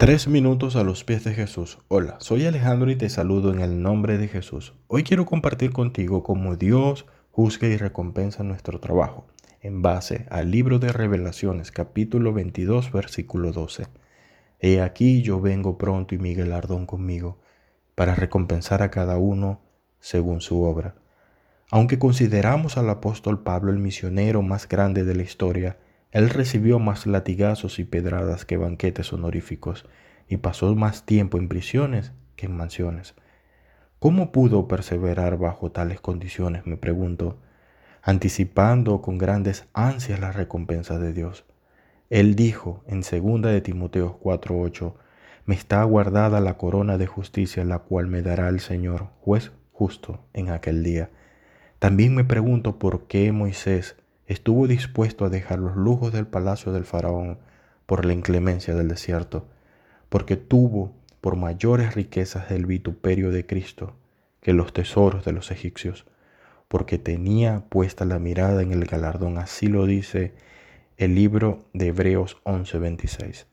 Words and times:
Tres 0.00 0.28
minutos 0.28 0.76
a 0.76 0.82
los 0.82 1.04
pies 1.04 1.24
de 1.24 1.34
Jesús. 1.34 1.76
Hola, 1.88 2.16
soy 2.20 2.46
Alejandro 2.46 2.90
y 2.90 2.96
te 2.96 3.10
saludo 3.10 3.52
en 3.52 3.60
el 3.60 3.82
nombre 3.82 4.16
de 4.16 4.28
Jesús. 4.28 4.72
Hoy 4.86 5.02
quiero 5.02 5.26
compartir 5.26 5.74
contigo 5.74 6.22
cómo 6.22 6.56
Dios 6.56 7.04
juzga 7.30 7.68
y 7.68 7.76
recompensa 7.76 8.42
nuestro 8.42 8.80
trabajo, 8.80 9.26
en 9.60 9.82
base 9.82 10.24
al 10.30 10.50
libro 10.50 10.78
de 10.78 10.90
Revelaciones, 10.90 11.70
capítulo 11.70 12.32
22, 12.32 12.92
versículo 12.92 13.52
12. 13.52 13.88
He 14.58 14.80
aquí 14.80 15.20
yo 15.20 15.38
vengo 15.38 15.76
pronto 15.76 16.14
y 16.14 16.18
mi 16.18 16.32
galardón 16.32 16.86
conmigo, 16.86 17.38
para 17.94 18.14
recompensar 18.14 18.82
a 18.82 18.90
cada 18.90 19.18
uno 19.18 19.60
según 19.98 20.40
su 20.40 20.62
obra. 20.62 20.94
Aunque 21.70 21.98
consideramos 21.98 22.78
al 22.78 22.88
apóstol 22.88 23.42
Pablo 23.42 23.70
el 23.70 23.78
misionero 23.78 24.40
más 24.40 24.66
grande 24.66 25.04
de 25.04 25.14
la 25.14 25.24
historia, 25.24 25.76
él 26.12 26.28
recibió 26.30 26.78
más 26.78 27.06
latigazos 27.06 27.78
y 27.78 27.84
pedradas 27.84 28.44
que 28.44 28.56
banquetes 28.56 29.12
honoríficos 29.12 29.86
y 30.28 30.38
pasó 30.38 30.74
más 30.74 31.06
tiempo 31.06 31.38
en 31.38 31.48
prisiones 31.48 32.12
que 32.36 32.46
en 32.46 32.56
mansiones. 32.56 33.14
¿Cómo 34.00 34.32
pudo 34.32 34.66
perseverar 34.66 35.38
bajo 35.38 35.70
tales 35.70 36.00
condiciones? 36.00 36.66
me 36.66 36.76
pregunto, 36.76 37.38
anticipando 38.02 39.02
con 39.02 39.18
grandes 39.18 39.68
ansias 39.72 40.20
la 40.20 40.32
recompensa 40.32 40.98
de 40.98 41.12
Dios. 41.12 41.44
Él 42.08 42.34
dijo 42.34 42.82
en 42.86 43.02
2 43.02 43.42
de 43.42 43.60
Timoteo 43.60 44.18
4:8, 44.20 44.94
me 45.46 45.54
está 45.54 45.82
guardada 45.84 46.40
la 46.40 46.56
corona 46.56 46.98
de 46.98 47.06
justicia 47.06 47.64
la 47.64 47.80
cual 47.80 48.08
me 48.08 48.22
dará 48.22 48.48
el 48.48 48.60
Señor, 48.60 49.08
juez 49.20 49.52
justo, 49.72 50.24
en 50.32 50.50
aquel 50.50 50.82
día. 50.82 51.10
También 51.78 52.14
me 52.14 52.24
pregunto 52.24 52.78
por 52.78 53.06
qué 53.06 53.32
Moisés 53.32 53.96
estuvo 54.30 54.68
dispuesto 54.68 55.24
a 55.24 55.28
dejar 55.28 55.58
los 55.58 55.74
lujos 55.74 56.12
del 56.12 56.24
palacio 56.24 56.70
del 56.70 56.84
faraón 56.84 57.38
por 57.84 58.04
la 58.04 58.12
inclemencia 58.12 58.76
del 58.76 58.86
desierto, 58.86 59.48
porque 60.08 60.36
tuvo 60.36 60.92
por 61.20 61.34
mayores 61.34 61.96
riquezas 61.96 62.52
el 62.52 62.64
vituperio 62.64 63.32
de 63.32 63.44
Cristo 63.44 63.96
que 64.40 64.52
los 64.52 64.72
tesoros 64.72 65.24
de 65.24 65.32
los 65.32 65.50
egipcios, 65.50 66.06
porque 66.68 66.96
tenía 66.96 67.64
puesta 67.68 68.04
la 68.04 68.20
mirada 68.20 68.62
en 68.62 68.70
el 68.70 68.84
galardón, 68.84 69.36
así 69.36 69.66
lo 69.66 69.84
dice 69.84 70.32
el 70.96 71.16
libro 71.16 71.64
de 71.72 71.88
Hebreos 71.88 72.36
11:26. 72.44 73.46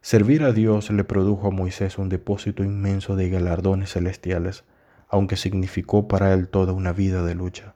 Servir 0.00 0.44
a 0.44 0.52
Dios 0.52 0.90
le 0.90 1.02
produjo 1.02 1.48
a 1.48 1.50
Moisés 1.50 1.98
un 1.98 2.08
depósito 2.08 2.62
inmenso 2.62 3.16
de 3.16 3.30
galardones 3.30 3.94
celestiales, 3.94 4.62
aunque 5.08 5.36
significó 5.36 6.06
para 6.06 6.32
él 6.32 6.46
toda 6.46 6.72
una 6.72 6.92
vida 6.92 7.24
de 7.24 7.34
lucha. 7.34 7.74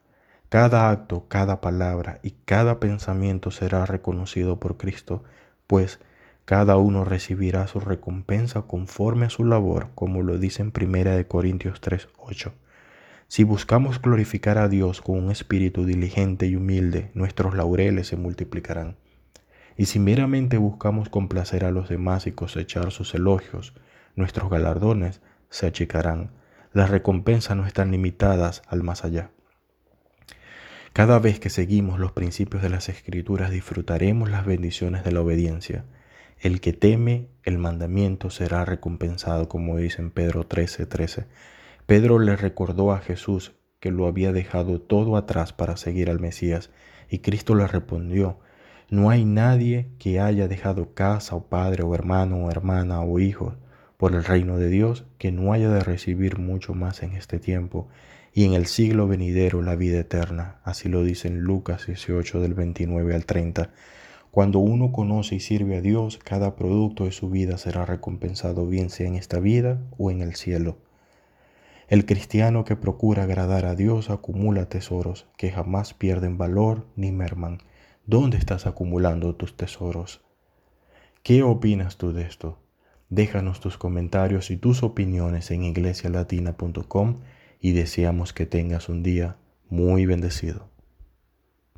Cada 0.48 0.88
acto, 0.88 1.26
cada 1.28 1.60
palabra 1.60 2.20
y 2.22 2.30
cada 2.46 2.80
pensamiento 2.80 3.50
será 3.50 3.84
reconocido 3.84 4.58
por 4.58 4.78
Cristo, 4.78 5.22
pues 5.66 6.00
cada 6.46 6.78
uno 6.78 7.04
recibirá 7.04 7.66
su 7.66 7.80
recompensa 7.80 8.62
conforme 8.62 9.26
a 9.26 9.30
su 9.30 9.44
labor, 9.44 9.88
como 9.94 10.22
lo 10.22 10.38
dice 10.38 10.62
en 10.62 10.72
1 10.72 11.28
Corintios 11.28 11.82
3:8. 11.82 12.52
Si 13.26 13.44
buscamos 13.44 14.00
glorificar 14.00 14.56
a 14.56 14.68
Dios 14.68 15.02
con 15.02 15.22
un 15.22 15.30
espíritu 15.30 15.84
diligente 15.84 16.46
y 16.46 16.56
humilde, 16.56 17.10
nuestros 17.12 17.54
laureles 17.54 18.06
se 18.06 18.16
multiplicarán. 18.16 18.96
Y 19.76 19.84
si 19.84 19.98
meramente 19.98 20.56
buscamos 20.56 21.10
complacer 21.10 21.66
a 21.66 21.70
los 21.70 21.90
demás 21.90 22.26
y 22.26 22.32
cosechar 22.32 22.90
sus 22.90 23.14
elogios, 23.14 23.74
nuestros 24.16 24.48
galardones 24.48 25.20
se 25.50 25.66
achicarán. 25.66 26.30
Las 26.72 26.88
recompensas 26.88 27.54
no 27.54 27.66
están 27.66 27.90
limitadas 27.90 28.62
al 28.66 28.82
más 28.82 29.04
allá. 29.04 29.30
Cada 30.98 31.20
vez 31.20 31.38
que 31.38 31.48
seguimos 31.48 32.00
los 32.00 32.10
principios 32.10 32.60
de 32.60 32.70
las 32.70 32.88
escrituras 32.88 33.52
disfrutaremos 33.52 34.28
las 34.28 34.44
bendiciones 34.44 35.04
de 35.04 35.12
la 35.12 35.20
obediencia. 35.20 35.84
El 36.40 36.60
que 36.60 36.72
teme 36.72 37.28
el 37.44 37.56
mandamiento 37.56 38.30
será 38.30 38.64
recompensado, 38.64 39.48
como 39.48 39.76
dice 39.76 40.02
en 40.02 40.10
Pedro 40.10 40.48
13:13. 40.48 41.26
Pedro 41.86 42.18
le 42.18 42.34
recordó 42.34 42.90
a 42.90 42.98
Jesús 42.98 43.52
que 43.78 43.92
lo 43.92 44.08
había 44.08 44.32
dejado 44.32 44.80
todo 44.80 45.16
atrás 45.16 45.52
para 45.52 45.76
seguir 45.76 46.10
al 46.10 46.18
Mesías, 46.18 46.70
y 47.08 47.20
Cristo 47.20 47.54
le 47.54 47.68
respondió, 47.68 48.40
no 48.90 49.10
hay 49.10 49.24
nadie 49.24 49.92
que 50.00 50.18
haya 50.18 50.48
dejado 50.48 50.94
casa 50.94 51.36
o 51.36 51.44
padre 51.46 51.84
o 51.84 51.94
hermano 51.94 52.46
o 52.46 52.50
hermana 52.50 53.02
o 53.02 53.20
hijo 53.20 53.54
por 53.98 54.16
el 54.16 54.24
reino 54.24 54.58
de 54.58 54.68
Dios 54.68 55.06
que 55.18 55.30
no 55.30 55.52
haya 55.52 55.70
de 55.70 55.78
recibir 55.78 56.40
mucho 56.40 56.74
más 56.74 57.04
en 57.04 57.12
este 57.12 57.38
tiempo 57.38 57.86
y 58.32 58.44
en 58.44 58.54
el 58.54 58.66
siglo 58.66 59.08
venidero 59.08 59.62
la 59.62 59.76
vida 59.76 60.00
eterna. 60.00 60.60
Así 60.64 60.88
lo 60.88 61.02
dice 61.02 61.28
en 61.28 61.40
Lucas 61.40 61.86
18 61.86 62.40
del 62.40 62.54
29 62.54 63.14
al 63.14 63.26
30. 63.26 63.70
Cuando 64.30 64.58
uno 64.58 64.92
conoce 64.92 65.36
y 65.36 65.40
sirve 65.40 65.76
a 65.76 65.80
Dios, 65.80 66.18
cada 66.18 66.54
producto 66.54 67.04
de 67.04 67.12
su 67.12 67.30
vida 67.30 67.58
será 67.58 67.86
recompensado 67.86 68.66
bien 68.66 68.90
sea 68.90 69.08
en 69.08 69.16
esta 69.16 69.40
vida 69.40 69.80
o 69.96 70.10
en 70.10 70.20
el 70.20 70.34
cielo. 70.34 70.78
El 71.88 72.04
cristiano 72.04 72.64
que 72.64 72.76
procura 72.76 73.22
agradar 73.22 73.64
a 73.64 73.74
Dios 73.74 74.10
acumula 74.10 74.68
tesoros 74.68 75.26
que 75.38 75.50
jamás 75.50 75.94
pierden 75.94 76.36
valor 76.36 76.86
ni 76.96 77.12
merman. 77.12 77.62
¿Dónde 78.04 78.36
estás 78.36 78.66
acumulando 78.66 79.34
tus 79.34 79.56
tesoros? 79.56 80.20
¿Qué 81.22 81.42
opinas 81.42 81.96
tú 81.96 82.12
de 82.12 82.22
esto? 82.22 82.58
Déjanos 83.08 83.60
tus 83.60 83.78
comentarios 83.78 84.50
y 84.50 84.58
tus 84.58 84.82
opiniones 84.82 85.50
en 85.50 85.64
iglesialatina.com 85.64 87.20
y 87.60 87.72
deseamos 87.72 88.32
que 88.32 88.46
tengas 88.46 88.88
un 88.88 89.02
día 89.02 89.36
muy 89.68 90.06
bendecido. 90.06 90.70